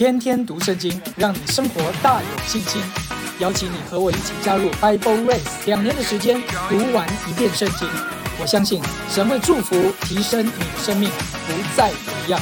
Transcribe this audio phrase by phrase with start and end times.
[0.00, 2.80] 天天读圣经，让你生活大有信心。
[3.38, 7.86] 邀请你和我一起加入 Bible Race，两年的时间读完一遍圣经。
[8.40, 12.40] 我相信神会祝福、提升你的生命，不再一样。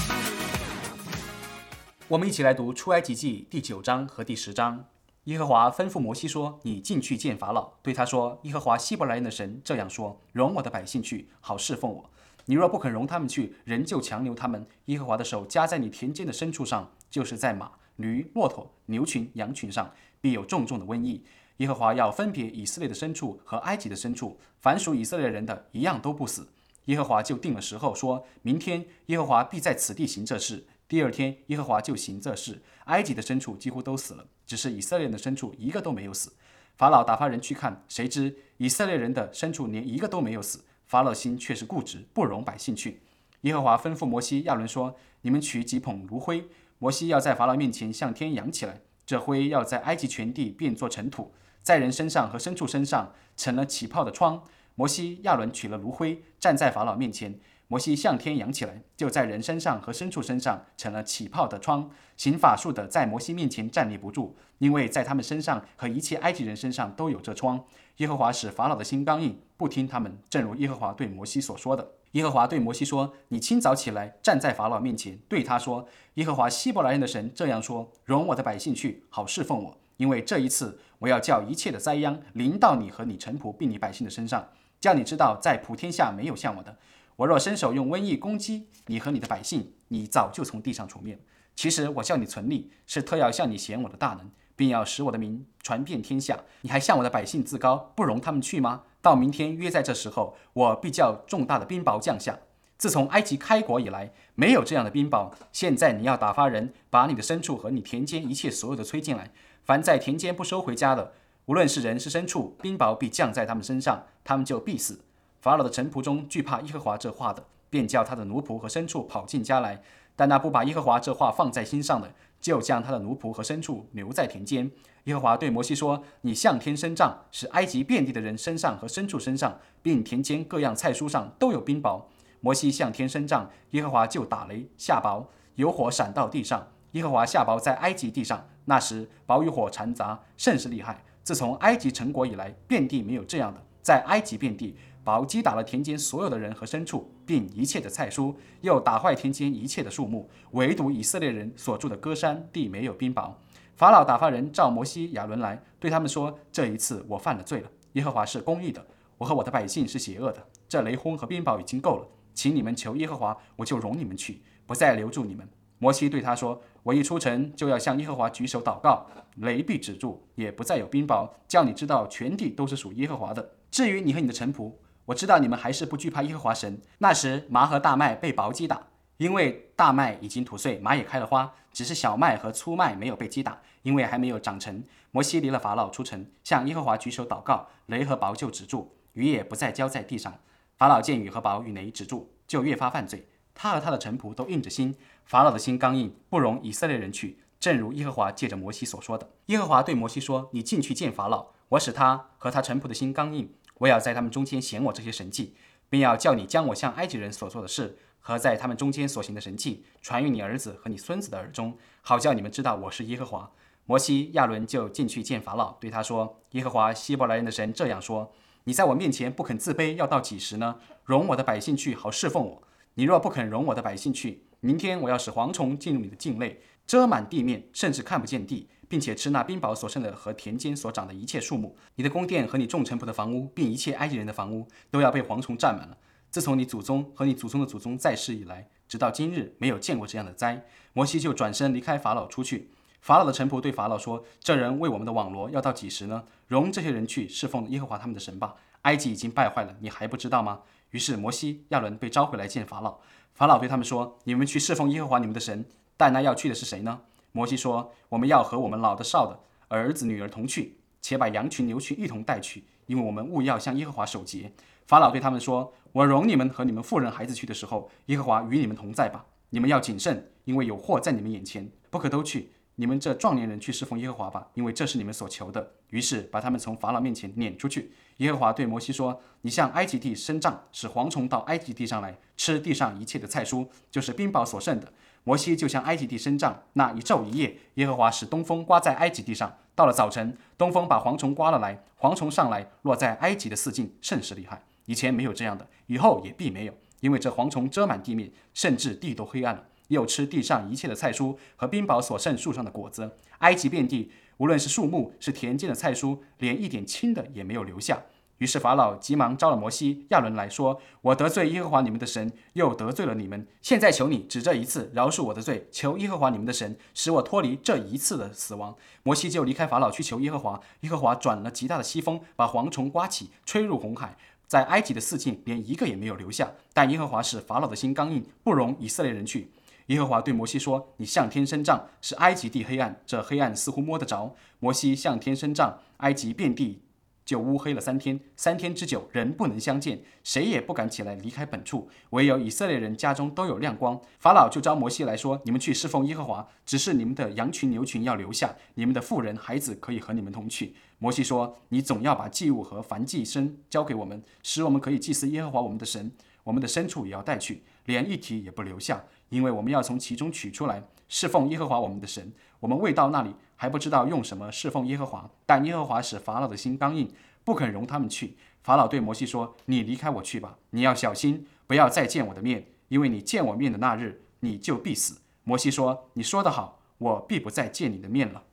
[2.07, 4.85] 我们一起来读出埃及记第九章和第十章。
[5.25, 12.09] 耶和华吩咐摩西说：“你进去见法老，对他说：耶和华希伯来人的神这样说：容我的百姓去，好侍奉我。
[12.45, 14.65] 你若不肯容他们去，人就强留他们。
[14.85, 21.25] 耶和华的手加在你田间的牲畜上，就是在马、驴、骆驼、牛群、羊群上，必有重重的瘟疫。
[21.59, 26.49] 耶和华要分别以色列的牲畜和埃及的牲畜，凡属以色列人的，一样都不死。
[26.85, 30.65] 耶和华就定了时候，说明天耶和华必在此地行这事。
[30.87, 32.63] 第二天，耶和华就行这事。
[32.85, 36.33] 埃及的牲畜几乎都死了，只是以色列人的牲畜一个都没有死。
[36.77, 40.65] 法老打发人去看，谁知以色列人的牲畜连一个都没有死。
[40.87, 43.03] 法老心却是固执，不容百姓去。
[43.43, 54.43] 耶和华吩咐摩西、亚伦说：“你们取几捧炉灰，摩西要在法老面前向天扬起来，这灰要在埃及全地变作尘土，在人身上和牲畜身上成了起泡的疮。”
[54.77, 57.41] 摩西、亚伦取了炉灰，站在法老面前。
[57.67, 61.91] 摩西向天扬起来，就在人身上和牲畜身上成了起泡的疮。
[62.17, 67.63] 行法术的在摩西面前站立不住，因为在他们身上和一切埃及人身上都有这疮。
[67.97, 71.98] 耶和华使法老的心刚硬，不听他们，正如耶和华对摩西所说的。
[72.13, 84.49] 耶和华对摩西说：“你清早起来，站在法老面前，对他说：耶和华希伯来人的神这样说：容我的百姓去，好侍奉我，因为这一次我要叫一切的灾殃临到你和你臣仆并你百姓的身上，
[84.81, 86.77] 叫你知道，在普天下没有像我的。”
[87.17, 91.19] 我若伸手用瘟疫攻击你和你的百姓，你早就从地上除灭。
[91.57, 96.39] 其实我叫你存立，是特要向你显我的大能，并要使我的名传遍天下。
[96.61, 98.85] 你还向我的百姓自高，不容他们去吗？
[99.09, 102.41] 到明天约在这时候，我必叫重大的冰雹降下。
[102.77, 105.31] 自从埃及开国以来，没有这样的冰雹。
[105.51, 109.31] 现在你要打发人，把你的牲畜和你田间一切所有的催进来。
[109.65, 111.15] 凡在田间不收回家的，
[111.47, 115.01] 无论是人是牲畜，冰雹必降在他们身上，他们就必死。
[115.41, 119.79] 法老的臣仆中惧怕耶和华这话的，便叫他的奴仆和牲畜跑进家来；
[120.15, 124.71] 但那不把耶和华这话放在心上的，就将他的奴仆和牲畜留在田间。
[125.05, 132.03] 耶和华对摩西说：“你向天伸杖，使埃及遍地的人身上和牲畜身上，并田间各样菜蔬上都有冰雹。”
[132.41, 136.69] 摩西向天伸杖，耶和华就打雷下雹，有火闪到地上。
[136.93, 141.03] 耶和华下雹在埃及地上，那时雹与火缠杂，甚是厉害。
[141.23, 144.77] 自从埃及成国以来，遍地没有这样的，在埃及遍地。
[145.09, 153.33] 雹击打了田间所有的人和牲畜，并一切的菜蔬，又打坏田间一切的树木，唯独以色列人所住的歌山地没有冰雹。
[153.75, 157.71] 法老打发人召摩西、亚伦来，对他们说：“这一次我犯了罪了。
[157.95, 158.87] 耶和华是公义的，
[159.17, 160.47] 我和我的百姓是邪恶的。
[160.69, 165.49] 这雷轰和冰雹已经够了，请你们求耶和华，我就容你们去，不再留住你们。”
[165.81, 173.53] 摩西对他说：“我一出城就要向耶和华举手祷告，雷必止住，也不再有冰雹，叫你知道全地都是属耶和华的。
[173.71, 174.71] 至于你和你的臣仆，”
[175.09, 176.83] 我知道你们还是不惧怕耶和华神。
[176.99, 184.85] 那时麻和大麦被雹击打，因为大麦已经吐穗，麻也开了花，只是小麦和粗麦没有被击打，因为还没有长成。
[185.11, 190.35] 摩西离了法老出城，向耶和华举手祷告，雷和雹就止住，雨也不再浇在地上。
[190.77, 193.27] 法老见雨和雹与雷止住，就越发犯罪。
[193.55, 199.31] 他和他的臣仆都硬着心，法老的心刚硬，不容以色列人去，正如耶和华借着摩西所说的。
[199.47, 205.55] 耶和华对摩西说：“你进去见法老，我使他和他臣仆的心刚硬。”我要在他们中间显我这些神迹，
[205.89, 213.51] 并要叫你将我向埃及人所做的事和在他们中间所行的神迹传于你儿子和你孙子的耳中，好叫你们知道我是耶和华。
[213.87, 218.31] 摩西、亚伦就进去见法老，对他说：“耶和华希伯来人的神这样说：
[218.65, 220.77] 你在我面前不肯自卑，要到几时呢？
[221.05, 222.63] 容我的百姓去，好侍奉我。
[222.95, 235.97] 你若不肯容我的百姓去，明天我要使蝗虫进入你的境内，遮满地面，甚至看不见地。”并且吃那冰雹所剩的和田间所长的一切树木，你的宫殿和你众臣仆的房屋，并一切埃及人的房屋，都要被蝗虫占满了。
[236.31, 240.65] 自从你祖宗和你祖宗的祖宗在世以来，直到今日，没有见过这样的灾。
[240.93, 242.71] 摩西就转身离开法老出去。
[243.01, 246.25] 法老的臣仆对法老说：“这人为我们的网罗要到几时呢？
[246.49, 248.57] 容这些人去侍奉耶和华他们的神吧。
[248.83, 250.61] 埃及已经败坏了，你还不知道吗？”
[250.91, 252.99] 于是摩西、亚伦被召回来见法老。
[253.35, 255.65] 法老对他们说：“你们去侍奉耶和华你们的神，
[255.97, 257.01] 但那要去的是谁呢？”
[257.39, 259.39] 摩西说：“我们要和我们老的少的
[259.69, 264.53] 儿子女儿同去，且把羊群牛群一同带去，因为我们务要向耶和华守节。”
[264.89, 269.25] 法老对他们说：“我容你们和你们妇人孩子去的时候，耶和华与你们同在吧。
[269.51, 272.51] 你们要谨慎，因为有祸在你们眼前，不可都去。
[272.75, 277.93] 你们这壮年人去侍奉耶和华吧，因为这是你们所求的。”于是把他们从法老面前撵出去。
[278.17, 284.93] 耶和华对摩西说：“你向埃及地伸杖，使蝗虫到埃及地上来吃地上一切的菜蔬，就是冰雹所剩的。”
[285.29, 289.59] 摩西就向埃及地伸杖，那一昼一夜，耶和华使东风刮在埃及地上。
[289.75, 294.63] 到了早晨，东风把蝗虫刮了来，蝗虫上来落在埃及的四境，甚是厉害。
[294.87, 303.15] 以前没有这样的，以后也必没有，因为这蝗虫遮满地面，甚至地都黑暗了，又吃地上一切的菜蔬和冰雹所剩树上的果子。
[303.41, 308.03] 埃及遍地，无论是树木，是田间的菜蔬，连一点青的也没有留下。
[308.39, 313.47] 于是法老急忙招了摩西、亚伦来说：“我得罪耶和华你们的神，又得罪了你们。
[313.61, 320.61] 现在求你只这一次饶恕我的罪，求耶和华你们的神使我脱离这一次的死亡。”摩西就离开法老去求耶和华。
[320.81, 326.53] 耶和华转了极大的西风，把蝗虫刮起，吹入红海，在埃及的四境连一个也没有留下。
[326.73, 329.51] 但耶和华使法老的心刚硬，不容以色列人去。
[329.87, 333.01] 耶和华对摩西说：“你向天伸杖，使埃及地黑暗。
[333.07, 336.83] 这黑暗似乎摸得着。”摩西向天伸杖，埃及遍地。
[337.29, 344.01] 就乌黑了三天，三天之久，人不能相见，谁也不敢起来离开本处，唯有以色列人家中都有亮光。
[344.19, 356.11] 法老就召摩西来说：“你们去侍奉耶和华，只是你们的羊群牛群要留下，你们的妇人孩子可以和你们同去。”摩西说：“你总要把祭物和燔祭牲交给我们，使我们可以祭祀耶和华我们的神。
[356.49, 362.33] 我们的牲畜也要带去，连一蹄也不留下，因为我们要从其中取出来侍奉耶和华我们的神。
[362.59, 367.11] 我们未到那里。”还不知道用什么侍奉耶和华，但耶和华使法老的心刚硬，
[367.43, 368.37] 不肯容他们去。
[368.63, 378.45] 法老对摩西说：“你离开我去吧，你要小心，不要再见我的面，因为你见我面的那日，你就必死。”摩西说：“你说得好，我必不再见你的面了。”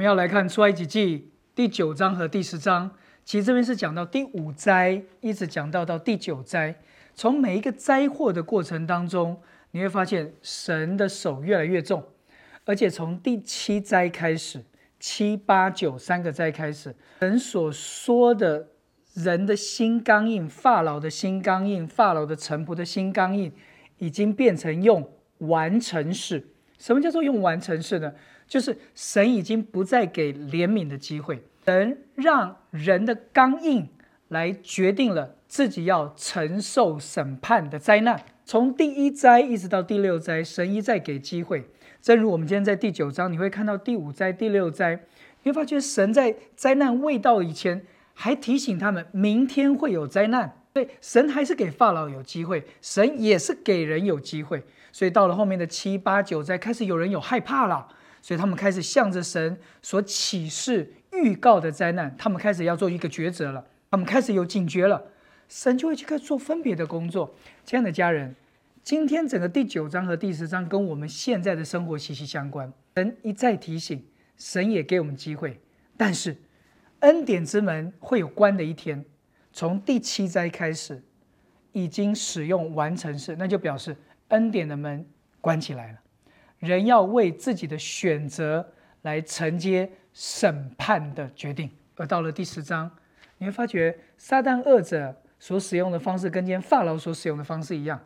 [0.00, 2.90] 我们要来看出埃及记第九章和第十章，
[3.22, 6.74] 其实这边是讲到第五灾，一直讲到到第九灾。
[7.14, 9.38] 从每一个灾祸的过程当中，
[9.72, 12.02] 你会发现神的手越来越重，
[12.64, 14.64] 而且从第七灾开始，
[14.98, 18.68] 七八九三个灾开始，神所说的
[19.12, 23.52] 人的心刚硬，法老的心刚硬，法老的臣仆的心刚硬，
[23.98, 25.06] 已经变成用
[25.40, 26.48] 完成式。
[26.78, 28.10] 什么叫做用完成式呢？
[28.50, 33.88] 就是神已经不再给怜悯的机会，神让人的刚硬
[34.26, 35.36] 来决定了。
[35.46, 41.64] 自己要承受审判的灾难，从第一灾一直到第六灾，神一再给机会。
[42.00, 45.00] 正如我们今天在第九章，你会看到第五灾、第六灾，
[45.42, 50.56] 你会发觉神在灾难未到以前，还提醒他们明天会有灾难。
[50.72, 54.62] 对，神还是给法老有机会，神也是给人有机会。
[54.92, 57.88] 所以到了后面的七八九灾，开始有人有害怕了，
[58.22, 65.02] 所以他们开始向着神所启示、预告的灾难，他们开始要做一个抉择了，他们开始有警觉了。
[65.48, 67.34] 神就会去开始做分别的工作。
[67.64, 68.36] 亲爱的家人，
[68.84, 72.72] 今天整个第九章和第十章跟我们现在的生活息息相关。
[72.94, 74.04] 神一再提醒，
[74.36, 75.60] 神也给我们机会，
[75.96, 76.36] 但是
[77.00, 79.04] 恩典之门会有关的一天。
[79.52, 81.02] 从第七灾开始，
[81.72, 83.96] 已经使用完成式，那就表示
[84.28, 85.04] 恩典的门
[85.40, 85.99] 关起来了。
[86.60, 88.72] 人要为自己的选择
[89.02, 91.68] 来承接审判的决定。
[91.96, 92.90] 而到了第十章，
[93.38, 95.16] 你会发觉撒旦恶者。
[95.42, 97.98] 所使用的方式跟今天法老所使用的方式一样，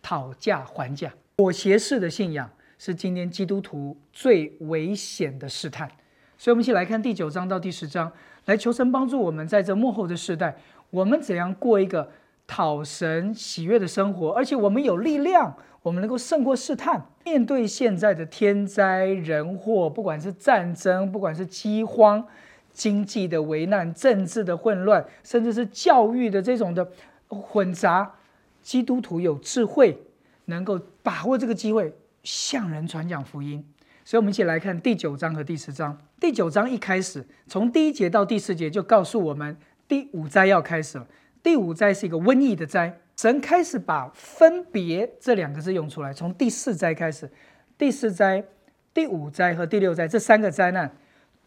[0.00, 2.48] 讨价还价、妥协式的信仰
[2.78, 5.88] 是今天基督徒最危险的试探。
[6.36, 8.12] 所以，我们一起来看第九章到第十章，
[8.44, 10.56] 来求神帮助我们，在这幕后的时代，
[10.90, 12.12] 我们怎样过一个
[12.48, 22.26] 讨神喜悦的生活，而且我们有力量，我们能够胜过试探，面对现在的天灾人祸，不管是战争，不管是饥荒。
[22.70, 26.88] 经济的危难、政治的混乱，甚至是教育的这种的
[27.26, 28.14] 混杂，
[28.62, 30.00] 基督徒有智慧，
[30.44, 33.64] 能够把握这个机会向人传讲福音。
[34.04, 35.98] 所以，我们一起来看第九章和第十章。
[36.20, 39.56] 第九章一开始，从第一节到第四节就告诉我们，
[39.88, 41.06] 第五灾要开始了。
[41.42, 46.12] 第五灾是一个瘟疫的灾，神开始把“分别”这两个字用出来。
[46.12, 47.30] 从第四灾开始，
[47.76, 48.44] 第四灾、
[48.92, 50.94] 第五灾和第六灾这三个灾难。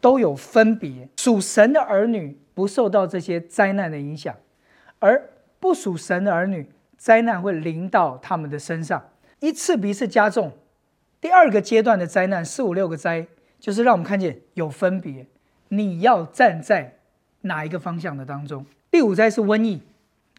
[0.00, 4.34] 都有分别，属神的儿女不受到这些灾难的影响，
[4.98, 5.30] 而
[5.60, 10.50] 不属神的儿女，灾难会临到他们的身上，一次比一次加重。
[11.20, 13.28] 第二个阶段的灾难，四五六个灾，
[13.60, 15.24] 就是让我们看见有分别，
[15.68, 16.98] 你要站在
[17.42, 18.66] 哪一个方向的当中。
[18.92, 19.80] 第五灾是瘟疫，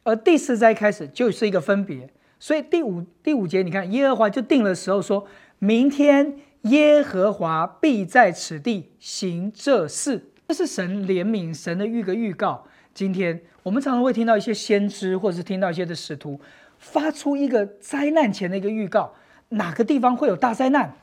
[0.03, 5.27] 而第四灾开始就是一个分别，所以第五第五节，你看耶和华就定了时候，说
[5.59, 6.37] 明天。
[6.67, 12.65] 耶和华必在此地行这事，这是神怜悯神的预个预告。
[12.93, 16.39] 今天我们常常会听到一些先知，或者是听到一些的使徒，
[16.77, 19.13] 发出一个灾难前的一个预告：
[19.49, 20.93] 哪个地方会有大灾难，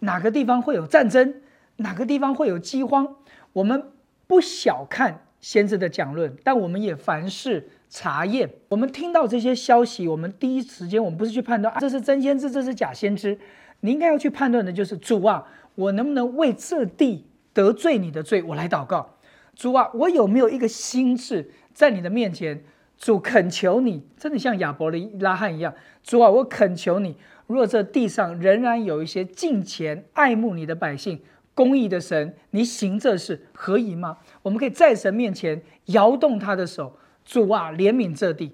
[0.00, 1.34] 哪个地方会有战争，
[1.76, 3.14] 哪个地方会有饥荒。
[3.52, 3.92] 我们
[4.26, 8.48] 不小看先知的讲论，但我们也凡事查验。
[8.70, 13.38] 我们听到这些消息，我们第一时间我们不是去判断啊，这是真先知，这是假先知。
[13.80, 19.18] 你应该要去判断的就是主啊，我能不能为这地得罪你的罪，我来祷告。
[19.54, 22.64] 主啊，我有没有一个心智在你的面前？
[22.96, 25.74] 主恳求你，真的像亚伯拉罕一样。
[26.02, 27.16] 主啊，我恳求你，
[27.48, 31.20] 若这地上仍然有一些敬虔爱慕你的百姓，
[31.54, 34.18] 公义的神，你行这事何以吗？
[34.42, 36.98] 我们可以在神面前摇动他的手。
[37.24, 38.52] 主啊，怜悯这地，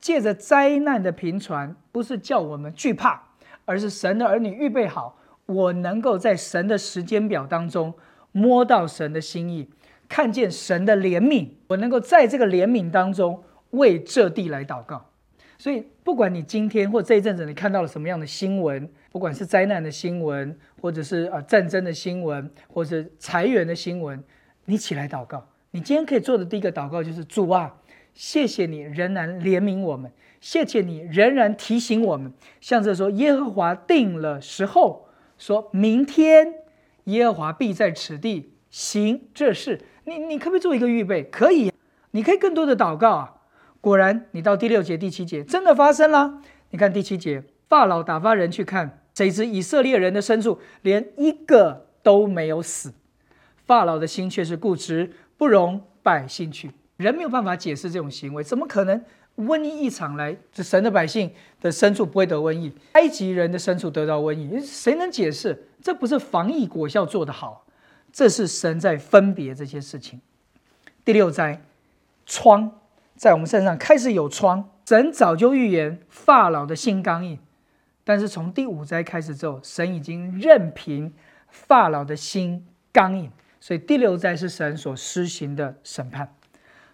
[0.00, 3.28] 借着灾难的频传，不是叫我们惧怕，
[3.64, 7.94] 而是神的儿女预备好，我能够在神的时间表当中
[8.32, 9.70] 摸到神的心意。
[10.08, 15.10] 看见神的怜悯，我能够在这个怜悯当中为这地来祷告。
[15.58, 24.22] 所以，不管你今天或这一阵子你看到了什么样的新闻，不管是灾难的新闻，或者是啊战争的新闻，或者是裁员的新闻，
[24.64, 25.46] 你起来祷告。
[25.70, 27.76] 你今天可以做的第一个祷告就是：主啊，
[28.12, 32.32] 谢谢你仍然怜悯我们，谢谢你仍然提醒我们。
[32.60, 35.06] 像这说，耶和华定了时候，
[35.38, 36.52] 说明天
[37.04, 39.80] 耶和华必在此地行这事。
[40.04, 41.22] 你你可不可以做一个预备？
[41.22, 41.72] 可以，
[42.10, 43.34] 你可以更多的祷告啊！
[43.82, 46.40] 果然，你到第六节、第七节真的发生了。
[46.70, 52.94] 你看第七节，法老打发人去看，谁知以色列人的牲畜连一个都没有死。
[53.66, 56.70] 法老的心却是固执，不容百姓去。
[56.96, 59.04] 人没有办法解释这种行为，怎么可能
[59.38, 64.64] 瘟疫一场来，这神的百姓的牲畜不会得瘟疫，埃及人的牲畜得到瘟疫？
[64.64, 65.66] 谁能解释？
[65.82, 67.66] 这不是防疫果效做得好？
[68.12, 70.20] 这是神在分别这些事情。
[71.04, 71.64] 第六灾，
[72.24, 72.70] 疮
[73.22, 74.68] 在我们身上开始有疮。
[74.84, 77.38] 神早就预言法老的心刚硬，
[78.02, 81.14] 但是从第五灾开始之后，神已经任凭
[81.46, 86.34] 法老的心刚硬，所以第六灾是神所施行的审判。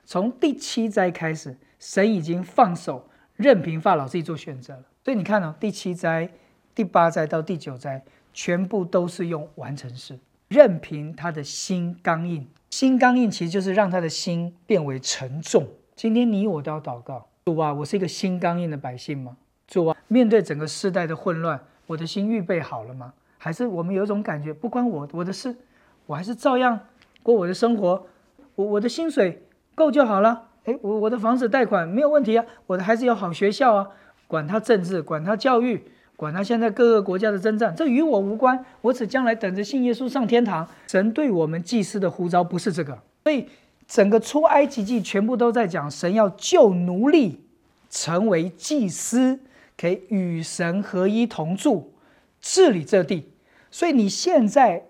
[0.04, 4.82] 从第七灾开始，神已经放手任凭法老自己做选择了。
[5.02, 6.30] 所以你看哦，第七灾、
[6.74, 8.04] 第八灾到第九灾，
[8.34, 10.18] 全部都是用完成式。
[10.48, 15.66] 任凭他的心刚硬，心刚硬其实就是让他的心变为沉重。
[15.98, 19.36] 今天你我都要祷告，主啊，我是一个心刚硬的百姓吗？
[19.66, 23.12] 主啊，面对整个时代的混乱，我的心预备好了吗？
[23.36, 25.56] 还是我们有一种感觉，不关我我的事，
[26.06, 26.78] 我还是照样
[27.20, 28.06] 过我的生活，
[28.54, 29.42] 我我的薪水
[29.74, 30.44] 够就好了。
[30.66, 33.88] 诶，我我的房子贷款没有问题啊，我的孩子有好学校啊，
[34.28, 35.82] 管他政治，管他教育。
[36.14, 38.64] 管他现在各个国家的征战，这与我无关。
[38.82, 40.68] 我只将来等着信耶稣上天堂。
[40.88, 43.46] 神对我们祭司的呼召不是这个，所以
[43.88, 47.40] 整个出埃及记全部都在讲神要救奴隶，
[47.88, 49.40] 成为祭司，
[49.76, 51.90] 可以与神合一同住，
[52.40, 53.32] 治理这地。
[53.70, 54.84] 所以你现在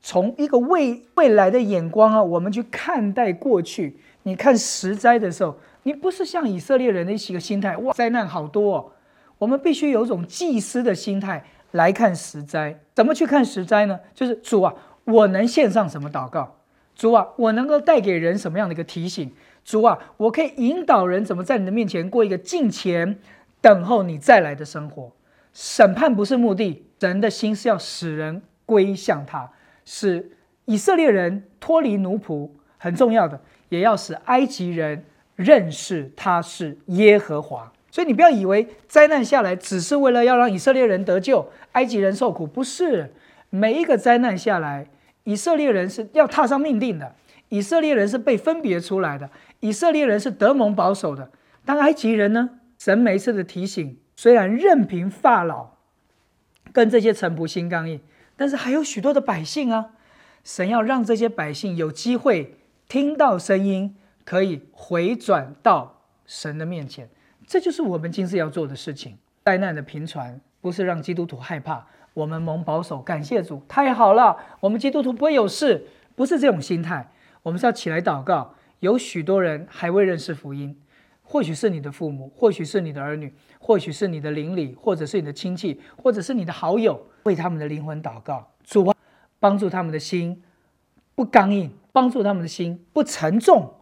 [0.00, 3.98] 从一个未未来的眼光啊，我们去看待过去。
[4.22, 8.76] 你看十灾的时候，你不是像以色列人的一个心态，哇，灾难好多。
[8.76, 8.92] 哦。
[9.38, 12.80] 我们必须有一种祭司的心态来看十灾。
[12.94, 14.00] 怎么去看十灾呢？
[14.14, 14.74] 就是主啊，
[15.04, 16.55] 我能献上什么祷告？
[16.96, 19.30] 主啊，我能够带给人什么样的一个提醒？
[19.64, 23.18] 主啊，我可以引导人怎么在你的面前过一个敬虔、
[23.60, 25.12] 等候你再来的生活。
[25.52, 29.50] 审判不是目的，人的心是要使人归向他，
[29.84, 30.32] 使
[30.64, 37.72] 以色列人脱离奴仆，很重要的，也要使埃及人认识他是耶和华。
[37.90, 43.14] 所以你不要以为灾难下来只是为了要让以色列人得救，埃及人受苦，不是
[43.48, 44.86] 每一个灾难下来，
[45.26, 47.16] 以色列人是要踏上命定的，
[47.48, 49.28] 以色列人是被分别出来的，
[49.58, 51.32] 以色列人是德蒙保守的。
[51.64, 52.60] 当埃及人呢？
[52.78, 55.70] 神每次的提醒，虽然任凭法老
[56.72, 58.00] 跟这些臣仆心刚硬，
[58.36, 59.90] 但是还有许多的百姓啊，
[60.44, 62.54] 神要让这些百姓有机会
[62.86, 67.08] 听到声音，可以回转到神的面前。
[67.48, 69.18] 这就是我们今世要做的事情。
[69.44, 77.12] 灾难的频传不是让基督徒害怕，我们蒙保守，感谢主，太好了，我们基督徒不会有事，不是这种心态。
[77.42, 78.54] 我们是要起来祷告。
[78.80, 80.80] 有许多人还未认识福音，
[81.22, 88.96] 或许是你的父母，或许是你的儿女，或许是你的邻里，或者是你的亲戚，或者是你的好友，为他们的灵魂祷告，主啊，
[89.38, 90.42] 帮助他们的心
[91.14, 93.74] 不刚硬，帮助他们的心不沉重，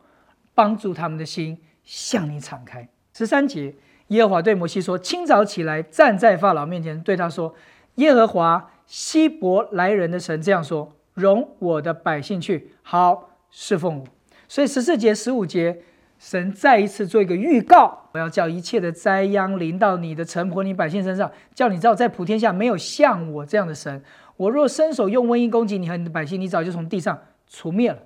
[0.56, 2.88] 帮助他们的心向你敞开。
[3.12, 3.76] 十三节，
[4.08, 7.54] 耶和华对摩西说：“清早起来，站在法老面前，对他说
[7.96, 14.04] ：‘耶和华希伯来人的神这样说：容我的百姓去，好侍奉我。’
[14.48, 15.82] 所以十四节、十五节，
[16.18, 24.02] 神再一次做一个预告：我要叫一切的灾殃临到你的臣仆、你百姓身上，叫你知道，在普天下没有像我这样的神。
[24.36, 27.98] 我若伸手用瘟疫攻击你和你的百姓，你早就从地上除灭了。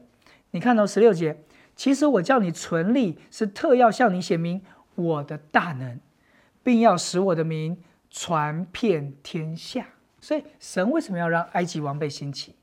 [0.50, 1.42] 你看到十六节。”
[1.78, 4.60] 其实我叫你存立，是特要向你显明
[4.96, 6.00] 我的大能，
[6.60, 7.78] 并要使我的名
[8.20, 9.86] 传遍天下。
[10.20, 12.56] 所以，神为什么要让埃及王被兴起？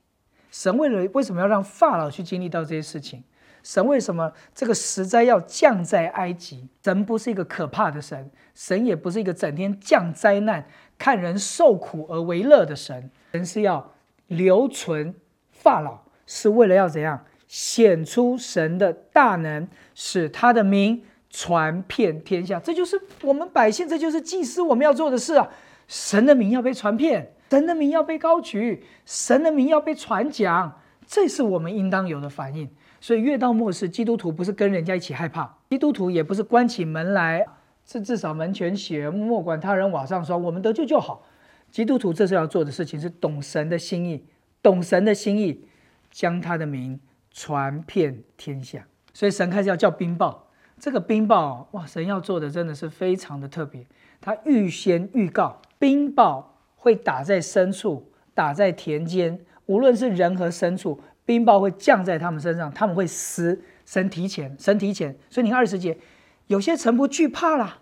[0.50, 3.24] 神为了为什么要让法老去经历到这些事情？
[3.62, 6.68] 神为什么这个实灾要降在埃及？
[6.84, 10.66] 神不是一个可怕的神，神也不是一个整天降灾难、
[10.98, 13.10] 看人受苦而为乐的神。
[13.32, 13.94] 神是要
[14.26, 15.14] 留存
[15.50, 22.60] 法老，是为了要怎样显出神的大能，使他的名传遍天下。
[22.60, 25.48] 这就是我们百姓，这就是祭司我们要做的事啊！
[25.86, 27.32] 神的名要被传遍。
[27.48, 32.68] 神的名要被高举，神的名要被传讲，这是我们应当有的反应。
[33.00, 37.46] 所以越到末世，基督徒不是跟人家一起害怕，基督徒也不是关起门来，
[37.84, 41.24] 至至少门前雪，莫管他人瓦上霜，我们得救就好。
[41.70, 44.24] 基督徒这是要做的事情，是懂神的心意，
[44.60, 45.64] 懂神的心意，
[46.10, 46.98] 将他的名
[47.30, 48.84] 传遍天下。
[49.14, 50.36] 所以神开始要叫冰雹，
[50.78, 53.86] 这个冰雹，哇，神要做的真的是非常的特别，
[54.20, 56.44] 他预先预告冰雹。
[56.78, 63.60] 会打在深处，打在田间，无论是人和牲畜，冰雹会降在他们身上，他们会死。
[63.84, 65.98] 神提前，神提前，所以你看二十节，
[66.46, 67.78] 有些臣仆惧怕了，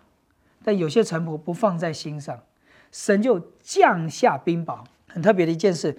[0.63, 2.41] 但有些臣仆不放在心上，
[2.91, 4.79] 神就降下冰雹。
[5.05, 5.95] 很特别的一件事，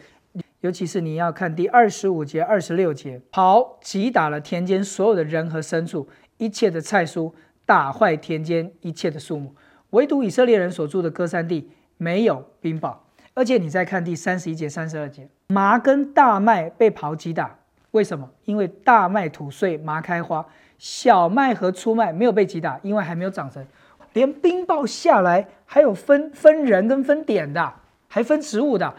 [0.63, 7.33] 尤其是你要看第二十五节、二十六节，刨击打了田间所有的人和牲畜，一切的菜蔬，
[7.65, 9.55] 打坏田间一切的树木，
[9.91, 11.71] 唯独以色列人所住的歌山地。
[11.99, 12.95] 没有冰雹，
[13.33, 17.59] 而且你再看第三十一节、三十二节，麻跟大麦被刨击打，
[17.93, 18.29] 为什么？
[18.45, 20.45] 因为大麦吐穗，麻开花；
[20.77, 23.67] 小麦和粗麦没有被击打，因为还没有长成。
[24.13, 27.73] 连冰雹下来，还有分分人跟分点的，
[28.09, 28.93] 还分植物的。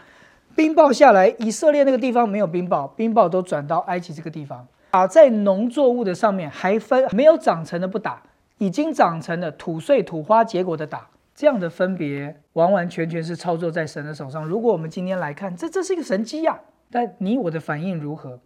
[0.56, 8.22] 冰雹下来，以色列那个地方没有冰雹，冰雹都转到埃及这个地方，打在农作物的上面，还分没有长成的不打，
[8.58, 11.08] 已经长成的吐穗、吐花结果的打。
[11.34, 14.44] 这样的分别完完全全是操作在神的手上。
[14.44, 16.58] 如果我们今天来看，这这是一个神机呀。
[16.90, 18.40] 但你我的反应如何？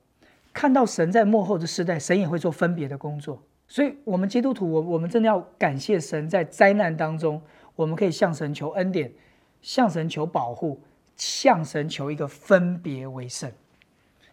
[0.53, 3.43] 看到神在幕后的时代，神也会做分别的工作。
[3.67, 7.41] 所以，我们基督徒，我我们真的要感谢神，在灾难当中，
[7.75, 9.11] 我们可以向神求恩典，
[9.63, 10.83] 向神求保护，
[11.17, 13.51] 向神求一个分别为圣。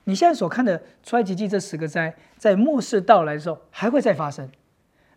[0.05, 4.49] 你现在所看的出埃及记这十个灾，在末世到来的时候，还会再发生。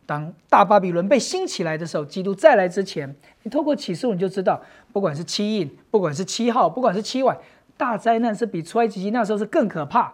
[0.05, 3.15] 当大巴比伦被兴起来的时候，基督再来之前，
[3.45, 4.61] 你透过启示录你就知道，
[4.93, 7.39] 不管是七印，不管是七号，不管是七晚，
[7.77, 10.13] 大灾难是比出埃及记那时候是更可怕。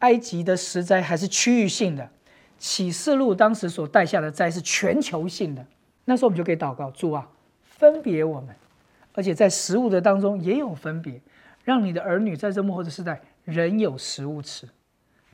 [0.00, 2.10] 埃及的十灾还是区域性的，
[2.58, 5.64] 启示录当时所带下的灾是全球性的。
[6.04, 7.28] 那时候我们就可以祷告，主啊，
[7.62, 8.54] 分别我们，
[9.14, 11.20] 而且在食物的当中也有分别，
[11.64, 14.68] 让你的儿女在这幕后的时代人有食物吃。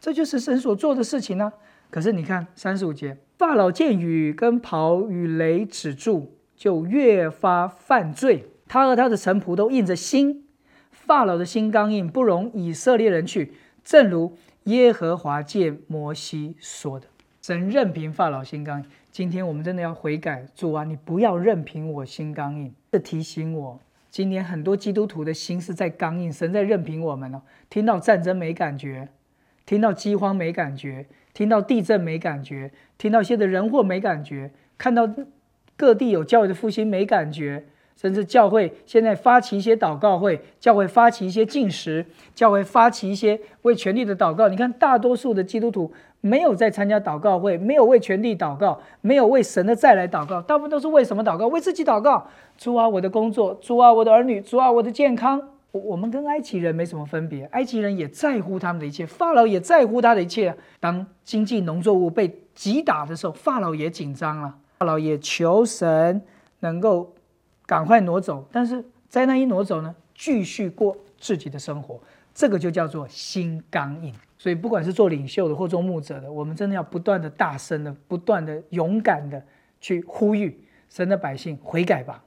[0.01, 1.53] 这就是神所做的事情呢。
[1.91, 3.17] 可是你看三十五节。
[3.39, 8.47] 法老见雨跟雹与雷止住，就越发犯罪。
[8.67, 10.45] 他和他的臣仆都硬着心。
[10.91, 13.55] 法老的心刚硬，不容以色列人去。
[13.85, 17.07] 正如耶和华见摩西说的
[17.41, 22.75] ：“神任凭法老心刚硬。”今天我们真的要悔改，主啊，你不要任凭我心刚硬。
[22.91, 27.43] 这提醒我，今天很多基督徒的心是在刚硬，神在任凭我们哦。
[27.69, 29.09] 听到战争没感觉，
[29.67, 31.07] 听到饥荒没感觉。
[31.35, 35.09] 听到地震没感觉，听到现在人祸没感觉，看到
[35.77, 37.65] 各地有教会的复兴没感觉，
[37.97, 44.49] 甚至教会现在发起一些祷告会，教会发起一些进食，教会发起一些为权力的祷告。
[44.49, 51.47] 你看，大多数的基督徒没有在参加祷告会，没有为权力祷告，没有为神的再来祷告，大部分都是为什么祷告？
[51.47, 52.27] 为自己祷告。
[52.57, 55.41] 主啊，我的工作；主啊，我的儿女；主啊，我的健康。
[55.71, 60.57] 我我们跟埃及人没什么分别，埃及人也在乎他们的一切，法老也在乎他的一切。
[60.81, 66.23] 当经济农作物被击打的时候，法老也紧张了，法老也求神
[66.61, 67.13] 能够
[67.67, 68.47] 赶快挪走。
[68.51, 72.01] 但是灾难一挪走呢，继续过自己的生活，
[72.35, 74.15] 这个就叫做心刚硬。
[74.39, 79.43] 所以不管是做领袖的或做牧者的，我们真的要不断的大声的、不断的勇敢的
[79.81, 82.25] 去呼吁神的百姓悔改吧，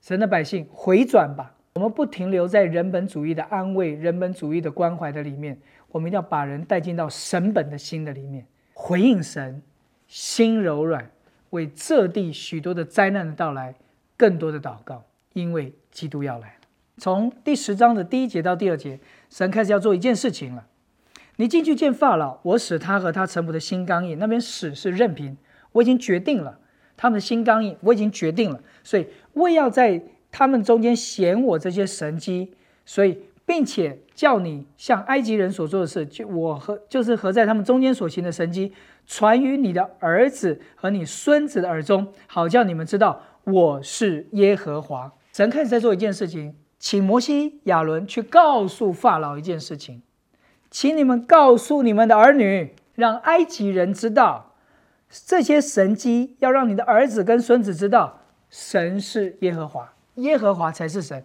[0.00, 1.56] 神的百姓回转吧。
[1.74, 9.62] 我们不停留在人本主义的安慰、人本主义的关怀的里面，我们一定要把人带进到神本的心的里面，回应神，
[10.06, 11.10] 心柔软，
[11.50, 13.74] 为这地许多的灾难的到来
[14.16, 16.54] 更多的祷告，因为基督要来了。
[16.96, 18.98] 从第十章的第一节到第二节，
[19.30, 20.66] 神开始要做一件事情了。
[21.38, 24.18] 你进去见法老，我使他和他臣仆的心刚硬。
[24.20, 25.36] 那边使是任凭，
[25.72, 26.60] 我已经决定了
[26.96, 30.02] 他们的心刚硬，我已经决定了，所以为要在。
[30.30, 32.52] 他们中间显我这些神机，
[32.84, 38.70] 所以并且叫你像埃及人所做的事，就我和就是和在他们中间所行的神机，
[39.06, 45.10] 传于你的儿子和你孙子的耳中，好叫你们知道我是耶和华。
[45.32, 50.02] 神开始在做一件事情，请摩西、亚伦去告诉法老一件事情，
[50.70, 54.54] 请你们告诉你们的儿女，让埃及人知道
[55.26, 61.24] 这些神迹，要让你的儿子跟孙子知道，神是耶和华，耶和华才是神。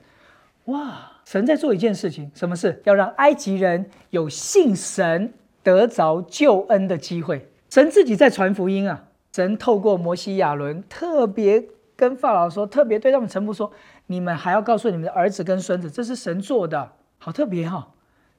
[0.65, 1.11] 哇！
[1.25, 2.81] 神在做一件事情，什么事？
[2.85, 7.49] 要让埃及人有信神得着救恩的机会。
[7.69, 9.05] 神自己在传福音啊！
[9.33, 13.71] 神透过摩西、亚伦，特别跟法老说，特别对他们臣仆说
[14.07, 17.89] ：“你们还要告诉你们的儿子跟孙子，这是神做的，好特别哈！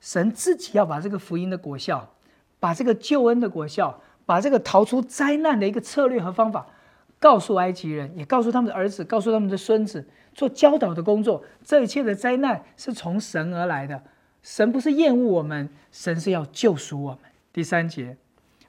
[0.05, 2.11] 神自己要把这个福音的果效，
[2.61, 6.67] 把这个救恩的果效，把这个逃出灾难的一个策略和方法，
[7.19, 14.03] 告诉埃及人，也告诉他们的儿子，告诉他们的孙子。”做教导的工作，这一切的灾难是从神而来的。
[14.43, 17.21] 神不是厌恶我们，神是要救赎我们。
[17.51, 18.19] 第三节，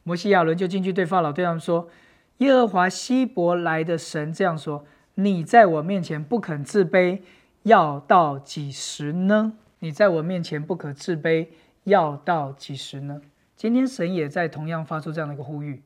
[0.03, 1.89] 摩西亚伦就进去对法老对他们说
[2.37, 7.19] ：“耶和华希伯来的神这样说：你在我面前不肯自卑，
[7.63, 9.53] 要到几时呢？
[9.85, 11.47] 你在我面前不可自卑，
[11.83, 13.21] 要到几时呢？”
[13.55, 15.83] 今天神也在同样发出这样的一个呼吁。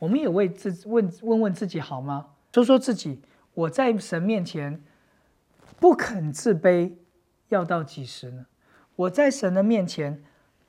[0.00, 2.30] 我们也为自问问问自己好吗？
[2.52, 3.22] 说说自己，
[3.54, 4.82] 我在神面前。
[5.78, 6.94] 不肯自卑，
[7.50, 8.46] 要到几时呢？
[8.96, 10.20] 我在神的面前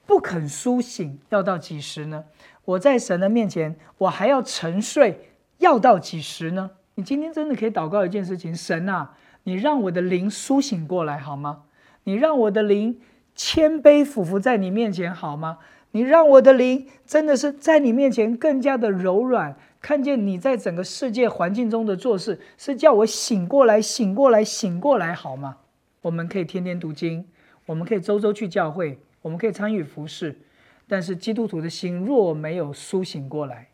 [0.05, 2.25] 不肯苏醒，要到几时呢？
[2.65, 6.69] 我在神的面前，我还要沉睡，要到几时呢？
[6.93, 11.63] 你今天真的可以祷告一件事情：神啊，你让我的灵苏醒过来好吗？
[12.03, 12.99] 你让我的灵
[13.35, 15.59] 谦卑俯伏在你面前好吗？
[15.91, 19.55] 你让我的灵真的是在你面前更加的柔软。
[19.81, 25.57] 看见你在整个世界环境中的做事，是叫我醒过来，醒过来，醒过来，好吗？
[26.01, 27.25] 我们可以天天读经，
[27.65, 30.37] 我们可以周周去教会，我们可以参与服饰，
[30.85, 33.69] 但是基督徒的心若没有苏醒过来，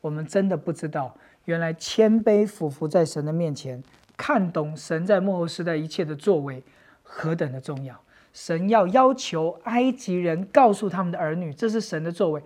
[0.00, 3.80] 我们真的不知道，原来谦卑俯伏在神的面前，
[4.16, 6.64] 看懂神在幕后时代一切的作为
[7.04, 8.00] 何等的重要。
[8.32, 12.42] 神要要求埃及人告诉他们的儿女，这是神的作为，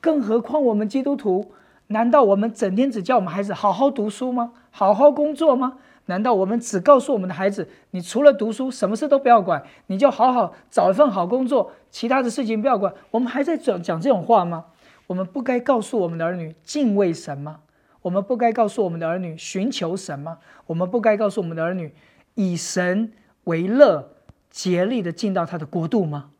[0.00, 1.52] 更何况我们基督徒。
[1.88, 4.52] 难道我们整天只叫我们孩子好好读书吗？
[4.70, 5.78] 好好工作吗？
[6.06, 12.94] 难道我们只告诉我们的孩子，你除了读书，什么事都不要管，你就好好找一份好工作，其他的事情不要管？
[13.10, 14.66] 我们还在讲讲这种话吗？
[15.08, 17.60] 我们不该告诉我们的儿女敬畏神吗？
[18.02, 20.38] 我们不该告诉我们的儿女寻求神吗？
[20.66, 21.94] 我们不该告诉我们的儿女
[22.34, 23.12] 以神
[23.44, 24.10] 为乐，
[24.50, 26.30] 竭力的进到他的国度吗？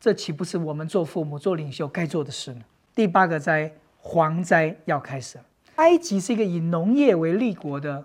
[0.00, 2.62] 这岂不是我们做父母、做领袖该做的事呢？
[2.94, 3.72] 第八个灾。
[4.02, 5.44] 蝗灾要开始了。
[5.74, 8.02] 埃及是一个以农业为立国的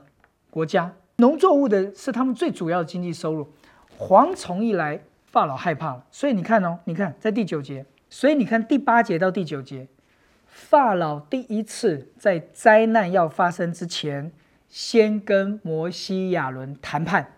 [0.50, 3.48] 国家，农作物的是他们最主要的经济收入。
[3.98, 6.06] 蝗虫一来，法老害怕了。
[6.12, 9.88] 所以你看哦，你看在第九节，所以你看第八节到第九节，
[10.48, 14.34] 法老第一次在灾难要发生之前，
[14.68, 17.36] 先跟摩西亚伦谈判，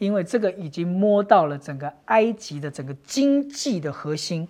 [0.00, 4.48] 因为这个已经摸到了整个埃及的整个经济的核心。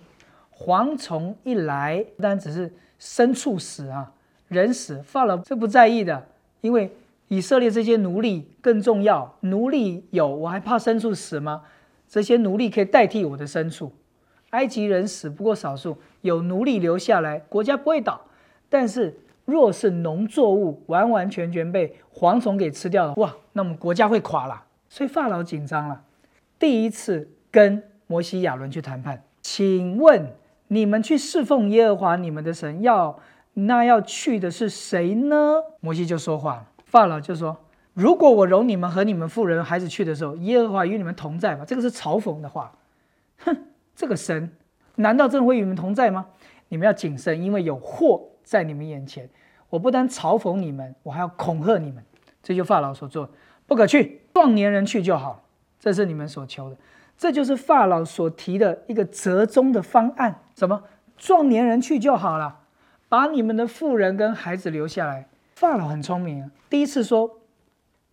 [0.57, 2.73] 蝗虫一来，不单只是。
[3.03, 4.13] 牲畜死啊，
[4.47, 6.23] 人死，法老这不在意的，
[6.61, 6.95] 因为
[7.29, 9.35] 以色列这些奴隶更重要。
[9.39, 11.63] 奴隶有，我还怕牲畜死吗？
[12.07, 13.91] 这些奴隶可以代替我的牲畜。
[14.51, 18.21] 埃及人死不过少数，有奴隶留下来，国家不会倒。
[18.69, 24.63] 但是若是农作物完完全全被蝗虫给吃掉了，哇，那么国家会垮了。
[24.91, 26.03] 所以法老紧张了，
[26.59, 30.33] 第一次跟摩西亚伦去谈判，请问。
[30.67, 33.19] 你们去侍奉耶和华你们的神，要
[33.55, 35.55] 那要去的是谁呢？
[35.81, 42.71] 摩西就说话了，法老就说：“如果我容你们和你们妇人孩子去的时候，耶和华与你们同在吗？”这个是嘲讽的话。
[43.39, 43.65] 哼，
[43.97, 44.49] 这个神
[44.95, 46.27] 难道真的会与你们同在吗？
[46.69, 49.29] 你们要谨慎，因为有祸在你们眼前。
[49.69, 52.01] 我不单嘲讽你们，我还要恐吓你们。
[52.41, 53.29] 这就法老所做，
[53.71, 55.45] 不可去，壮年人去就好。
[55.79, 56.75] 这是你们所求的。
[57.17, 60.83] 这就是法老所提的一个折中的方案，什么
[61.15, 62.63] 壮年人去就好了，
[63.07, 65.29] 把你们的妇人跟孩子留下来。
[65.55, 67.39] 法老很聪明，第一次说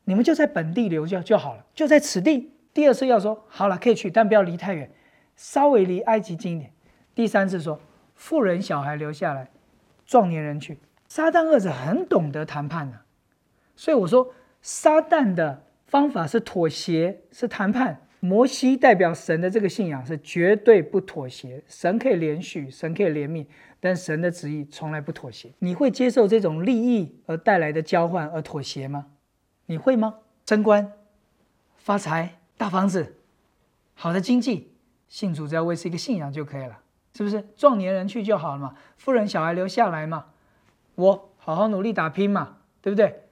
[0.04, 2.52] 你们就在本地留下就好了，就在此地。
[2.72, 4.88] 第二次要说好了可以去，但不要离太远，
[5.34, 6.72] 稍微离埃及近一点。
[7.16, 7.80] 第三次说
[8.14, 9.50] 妇人小孩留下来，
[10.06, 10.78] 壮年人去。
[11.08, 13.00] 撒旦二者很懂得谈判的，
[13.74, 14.32] 所以我说
[14.70, 18.06] 撒旦的方法是妥协，是谈判。
[18.20, 23.46] 摩西代表神的这个信仰是绝对不妥协，神可以连续，神可以怜悯，
[23.80, 25.50] 但神的旨意从来不妥协。
[25.60, 29.06] 你会接受这种利益而带来的交换而妥协吗？
[29.64, 30.16] 你会吗？
[30.46, 30.92] 升官、
[31.78, 33.16] 发财、大房子、
[33.94, 34.74] 好的经济，
[35.08, 36.78] 信主只要维持一个信仰就可以了，
[37.14, 37.42] 是不是？
[37.56, 40.26] 壮年人去就好了嘛，富人小孩留下来嘛，
[40.96, 43.22] 我好好努力打拼嘛，对不对？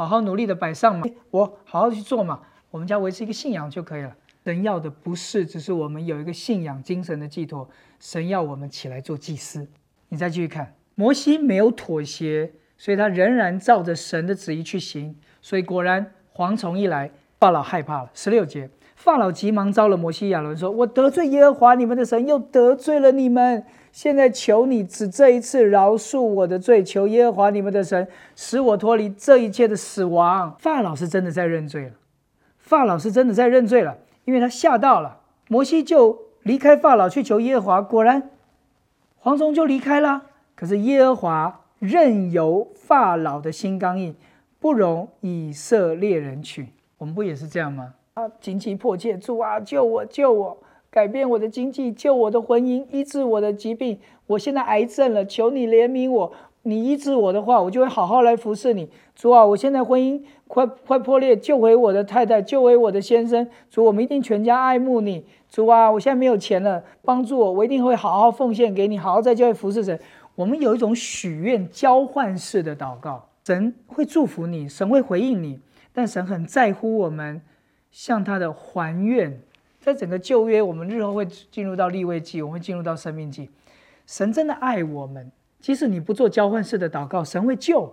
[0.00, 4.16] 好好努力的摆上嘛，我好好去做嘛，我们家维持一个信仰就可以了。
[4.46, 9.68] 神要的不是只是我们有一个信仰精神的寄托，神要我们起来做祭司。
[10.08, 15.14] 你再继续看，摩西没有妥协，所以他仍然照着神的旨意去行。
[15.42, 18.10] 所以果然，蝗虫一来，法老害怕了。
[18.14, 23.66] 十六节，法老急忙招了摩西亚伦，说：“我得罪耶和华你们的神，又得罪了你们。
[23.92, 31.92] 现在求你只这一次饶恕我的罪，求耶和华你们的神使我脱离这一切的死亡。”法老是真的在认罪了，
[32.58, 33.98] 法老是真的在认罪了。
[34.24, 38.30] 因为他吓到了，摩西就离开法老去求耶和华，果然
[39.22, 40.26] 蝗虫就离开了。
[40.54, 44.14] 可是耶和华任由法老的心刚硬，
[44.60, 46.68] 不容以色列人去。
[46.98, 47.94] 我们不也是这样吗？
[48.14, 50.58] 啊，紧急迫切，主啊，救我，救我，
[50.90, 53.98] 改变我的经济，救我的婚姻，医治我的疾病。
[54.26, 56.32] 我现在癌症了，求你怜悯我。
[56.62, 58.90] 你医治我的话，我就会好好来服侍你。
[59.14, 63.48] 主啊，我现在婚姻快快破裂，救回我的太太，救回我的先生。
[63.70, 65.24] 主，我们一定全家爱慕你。
[65.48, 69.98] 主啊，我现在没有钱了，帮助我，我一定会好好奉献给你，好好在教会服侍神。
[70.34, 75.60] 我们有一种许愿交换式的祷告，神会祝福你，神会回应你，
[75.94, 77.40] 但神很在乎我们
[77.90, 79.40] 向他的还愿。
[79.80, 83.48] 在整个旧约，我们日后会进入到立位记，我们会进入到生命记。
[84.06, 85.32] 神真的爱我们。
[85.58, 87.92] 即使你不做交换式的祷告，神会救；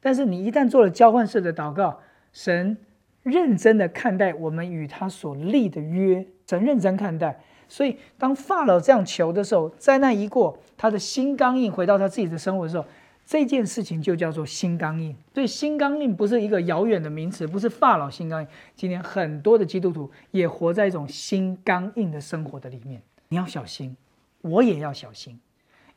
[0.00, 2.00] 但是你一旦做了交换式的祷告，
[2.32, 2.78] 神
[3.22, 7.42] 认真的看待我们与他所立的约，神认真看待。
[7.68, 12.86] 所以当法老这样求的时候，灾难一过，他的心刚硬，回到他自己的生活的时候，
[13.26, 15.16] 这件事情就叫做心刚硬。
[15.32, 18.48] 所以心刚硬不是一个遥远的名词，不是法老心刚硬。
[18.74, 23.96] 今天很多的基督徒也活在一种心刚硬的生活的里面，你要小心，
[24.42, 25.40] 我也要小心。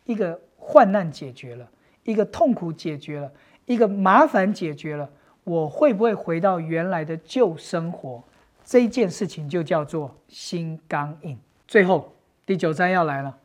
[0.05, 1.69] 一个患难解决了，
[2.03, 3.31] 一个痛苦解决了，
[3.65, 5.09] 一个麻烦解决了，
[5.43, 8.23] 我会不会回到原来的旧生活？
[8.63, 11.37] 这件事情就叫做心刚硬。
[11.67, 12.13] 最后
[12.45, 13.37] 第九章要来了，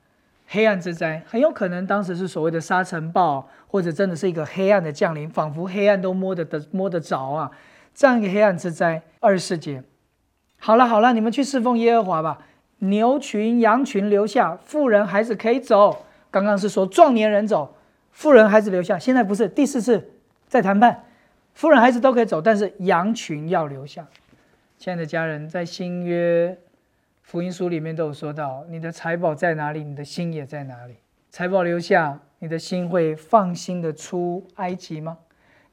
[0.52, 7.50] 黑暗之灾，很有可能当时是所谓的沙尘暴，或者真的是一个黑暗的降临，仿佛黑暗都摸得得摸得着啊！
[7.94, 9.00] 这样一个黑暗之灾。
[9.20, 9.82] 二十四节，
[10.58, 12.40] 好了好了，你们去侍奉耶和华吧，
[12.80, 16.04] 牛群羊群留下，富人孩子可以走。
[16.30, 17.74] 刚刚是说壮年人走，
[18.10, 18.98] 富人孩子留下。
[18.98, 20.10] 现在不是第四次
[20.46, 21.04] 在谈判，
[21.54, 24.06] 富人孩子都可以走，但是羊群要留下。
[24.76, 26.58] 亲爱的家人，在新约
[27.22, 30.96] 福音书里面都有说到：你的财宝在哪里，你的心也在哪里。
[31.30, 35.18] 财宝留下，你的心会放心的出埃及吗？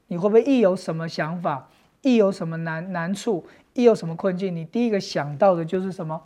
[0.06, 1.68] 你会不会一有什么想法，
[2.00, 6.22] 一有什么难难处，一有什么困境，你第一个想到的就是什么？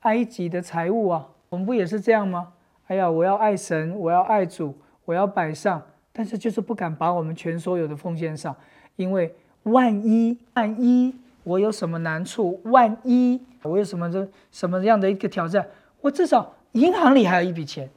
[0.00, 1.28] 埃及的财物啊？
[1.50, 2.54] 我们不也是这样吗？
[2.86, 5.80] 哎呀，我要爱神，我要爱主，我要摆上，
[6.12, 8.56] 但是就是不敢把我们全所有的奉献上，
[8.96, 15.64] 因为万一万一我有什么难处，万一我有什么这什么样的一个挑战，
[16.00, 17.88] 我至少银行里还有一笔钱。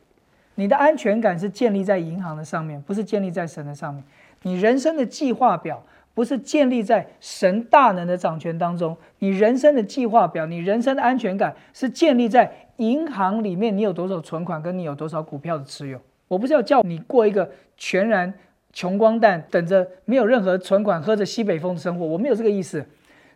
[0.55, 4.03] 你的安全感是建立在银行的上面，不是建立在神的上面。
[4.43, 5.83] 你人生的计划表
[6.13, 12.51] 不是建立在神大能的掌权当中，你人生的计划表，你人生的安全感是建立在。
[12.77, 15.99] 银行里面你有多少存款，跟你有多少股票的持有？
[16.27, 18.31] 我不是要叫你过一个全然
[18.71, 22.05] 穷光蛋，等着没有任何存款，喝着西北风的生活。
[22.05, 22.85] 我没有这个意思。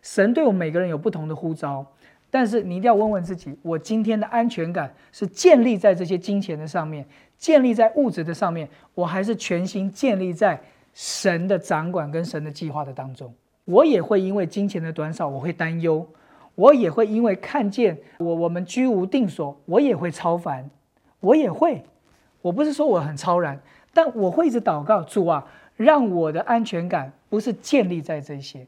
[0.02, 1.86] 神对我们每个人有不同的呼召，
[2.30, 7.06] 但是你一定要问问自己：我今天的安全感是建立在这些金钱的上面，
[7.38, 10.60] 建立在物质的上面，我还是全心建立在
[10.92, 13.32] 神的掌管跟神的计划的当中？
[13.64, 16.06] 我也会因为金钱的短少，我会担忧。
[16.54, 20.68] 我也会因为看见我我们居无定所，我也会超凡，
[21.20, 21.82] 我也会。
[22.42, 23.58] 我不是说我很超然，
[23.94, 28.66] 但我会一直祷告主啊，让我的安全感不是建立在这些。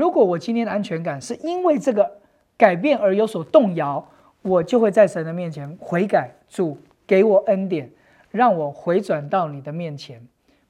[0.00, 2.10] 如果我今天的安全感是因为这个
[2.56, 4.08] 改变而有所动摇，
[4.40, 7.90] 我就会在神的面前悔改，主给我恩典，
[8.30, 10.26] 让我回转到你的面前，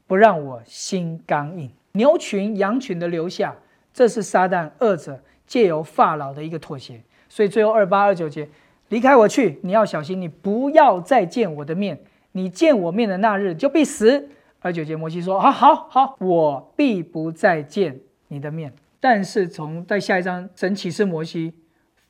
[0.09, 1.71] 不让我心刚硬。
[1.93, 3.55] 牛群羊群的留下，
[3.95, 5.21] 这是撒旦二者。
[5.47, 8.49] 借由法老的一个妥协，所以最后二八二九节，
[8.89, 11.99] 离开我去，你要小心，你不要再见我的面，
[12.31, 14.29] 你见我面的那日就必死。
[14.61, 18.73] 二九节，摩西说：啊，好好，我必不再见你的面。
[19.01, 21.55] 但是从在下一章，神启示摩西，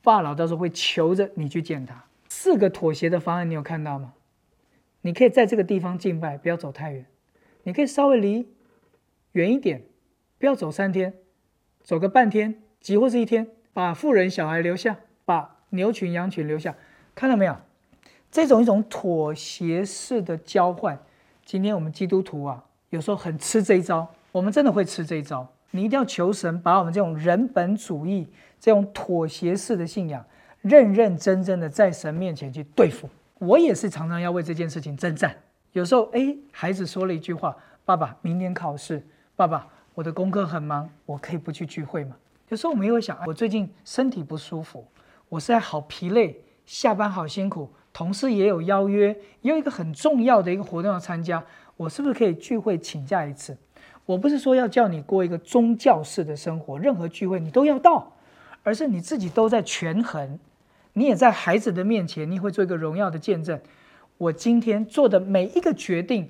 [0.03, 2.05] 法老到时候会求着你去见他。
[2.29, 4.15] 四个妥协的方案，你有看到吗？
[5.03, 7.05] 你可以在这个地方敬拜，不要走太远；
[7.63, 8.49] 你可以稍微离
[9.33, 9.85] 远一点，
[10.39, 11.15] 不要走三天，
[11.83, 12.61] 走个半天。
[12.81, 16.75] 几乎是一天，把富人小孩留下，把牛群羊群留下，
[17.15, 17.57] 看到没有？
[18.31, 20.99] 这种一种妥协式的交换，
[21.45, 25.53] 今天我们基督徒啊，有时候很吃这一招，我们真的会吃这一招。
[25.73, 28.29] 你一定要求神把我们这种人本主义、
[28.59, 30.25] 这种妥协式的信仰，
[30.63, 33.09] 认认真真的在神面前去对付。
[33.39, 35.35] 我也是常常要为这件事情征战。
[35.73, 37.57] 有时候，哎，孩子说了一句话
[37.87, 39.03] ：“爸爸，明年考试，
[39.37, 42.17] 爸爸，我的功课很忙，我可以不去聚会吗？”
[42.49, 44.85] 有时候我们也会想：我最近身体不舒服，
[45.29, 51.43] 我现在好疲累，下班好辛苦，同事也有邀约，也有一个很重要的一个活动要参加，
[51.77, 53.57] 我是不是可以聚会请假一次？
[54.11, 58.13] 我不是说要叫你过一个宗教式的生活，任何聚会你都要到，
[58.65, 60.37] 而是你自己都在权衡，
[60.95, 63.61] 你也在孩子的面前，你会做一个荣耀的见证。
[64.19, 66.29] 我今天做的每一个决定，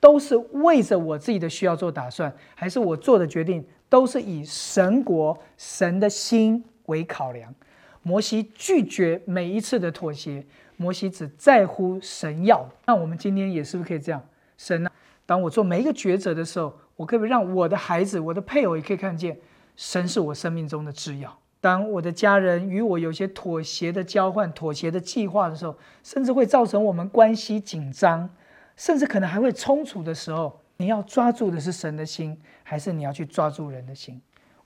[0.00, 7.54] 都是为着我自己的需要做打算，还是我做的决定都是以神国、神的心为考量？
[8.02, 10.44] 摩西拒绝每一次的妥协，
[10.76, 12.68] 摩西只在乎神要。
[12.84, 14.20] 那我们今天也是不是可以这样？
[14.58, 14.90] 神呢？
[15.24, 19.36] 当我做每一个抉择的时候，我可以让我的孩子、我的配偶也可以看见，
[19.74, 21.36] 神是我生命中的挚要。
[21.60, 28.30] 当我的家人与我有些妥协的交换、妥协的计划的时候，甚至会造成我们关系紧张，
[28.76, 34.20] 甚至可能还会冲突的时候，你要抓住的是神的心，还是你要去抓住人的心？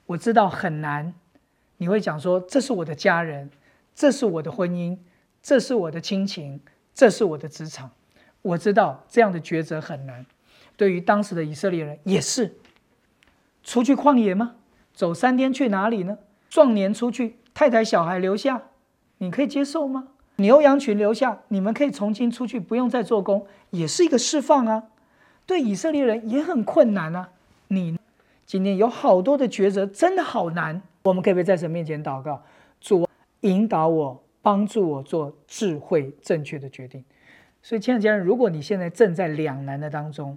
[0.05, 1.15] 我知道很难，
[1.79, 3.51] 你会讲说：“这是我的家人，
[3.95, 4.99] 这是我的婚姻，
[5.43, 6.61] 这是我的亲情，
[6.93, 7.91] 这是我的职场。”
[8.43, 10.27] 我知道这样的抉择很难。
[10.77, 12.57] 对于当时的以色列人也是，
[13.63, 14.57] 出去旷野吗？
[14.93, 16.19] 走三天去哪里呢？
[16.49, 18.63] 壮年出去，太太小孩留下，
[19.19, 20.09] 你可以接受吗？
[20.37, 24.85] 牛羊群留下，你们可以重新出去，不用再做工，也是一个释放啊。
[25.47, 27.31] 对以色列人也很困难啊。
[27.69, 27.99] 你
[28.45, 30.83] 今天有好多的抉择，真的好难。
[31.05, 32.43] 我们可不可以在神面前祷告，
[32.81, 33.09] 主
[33.41, 37.05] 引导我，帮助我做智慧正确的决定？
[37.63, 40.37] 所以，亲爱的家人，如果你现在正在两难的当中，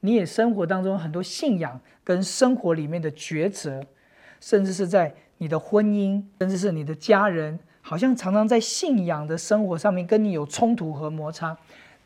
[0.00, 3.82] 你也生活当中很多信仰跟生活里面的抉择，
[4.40, 11.56] 甚至是在你的婚姻，甚至是你的家人，好像常常在信仰的生活上面跟你有冲突和摩擦，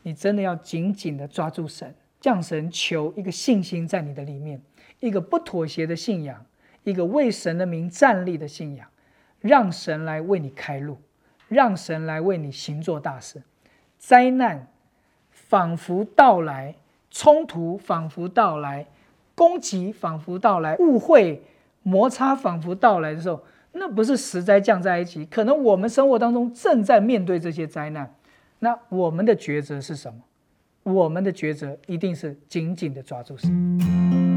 [0.01, 4.61] 你真的要紧紧的抓住神，向神求一个信心在你的里面，
[4.99, 6.45] 一个不妥协的信仰，
[6.83, 8.87] 一个为神的名站立的信仰，
[9.39, 10.97] 让神来为你开路，
[11.47, 13.43] 让神来为你行做大事，
[13.99, 14.67] 灾难
[15.29, 16.75] 仿佛到来。
[17.13, 18.87] 冲突仿佛到来，
[19.35, 21.43] 攻击仿佛到来，误会、
[21.83, 28.15] 摩擦仿佛到来的时候，那不是时灾降在一起，可能我们生活当中正在面对这些灾难。
[28.59, 30.21] 那我们的抉择是什么？
[30.83, 34.32] 我们的抉择一定是紧紧的抓住神。